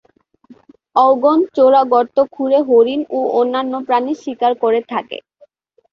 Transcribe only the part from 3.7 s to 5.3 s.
প্রাণী শিকার করে থাকে।